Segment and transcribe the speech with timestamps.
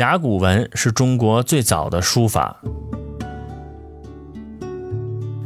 [0.00, 2.62] 甲骨文是中国最早的书法，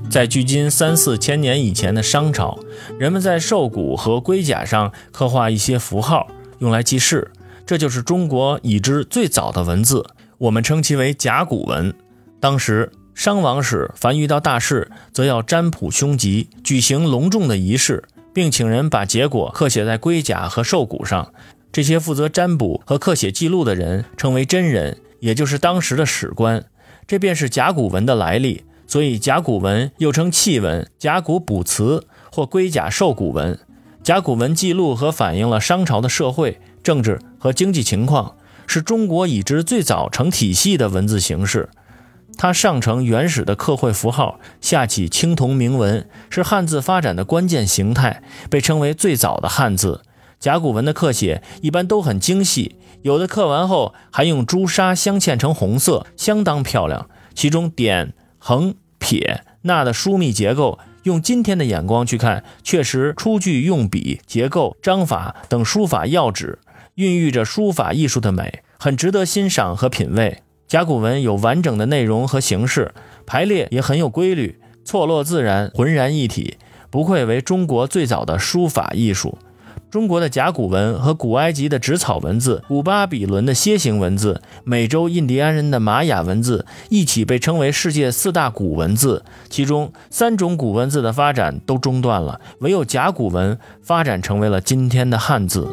[0.08, 2.60] 在距今三四千年以前的商朝，
[2.96, 6.28] 人们在兽骨和龟甲上刻画一些符号，
[6.60, 7.32] 用来记事，
[7.66, 10.06] 这就是中国已知最早的文字，
[10.38, 11.92] 我们称其为甲骨文。
[12.38, 21.32] 当时商王时，凡遇到大事，则要占卜凶吉，举行隆重的仪式，并请人把结果刻写在龟甲和兽骨上。
[21.74, 26.64] 这些负责占卜和刻写记录的人称为真人，也就是当时的史官。
[27.04, 28.62] 这便是甲骨文的来历。
[28.86, 33.58] 所以，甲骨文又称契文、甲骨卜辞或龟甲兽骨文。
[34.04, 38.36] 甲骨文记录和反映了商朝的社会、政治和经济情况，
[38.68, 41.70] 是中国已知最早成体系的文字形式。
[42.36, 50.02] 它上承原始的刻绘符号，下起青铜铭文，是汉字发展的关键形态，被称为最早的汉字。
[50.44, 57.08] 甲骨文的刻写一般都很精细，有的刻完后还用朱砂镶嵌成红色，相当漂亮。
[57.34, 66.58] 其中点、横、撇、捺的疏密结构，用今天的眼光去看，确实出具用笔、结构、章法等书法要旨，
[66.96, 70.42] 孕育着书法艺术的美，很值得欣赏和品味。
[70.68, 72.92] 甲骨文有完整的内容和形式，
[73.24, 76.58] 排列也很有规律，错落自然，浑然一体，
[76.90, 79.38] 不愧为中国最早的书法艺术。
[79.94, 89.24] 中国的甲骨文和古埃及的纸草文字、古巴比伦的楔形文字、美洲印第安人的玛雅文字一起被称为世界四大古文字。
[89.48, 95.64] 其中三种古文字的发展都中断了，唯有甲骨文发展成为了今天的汉字。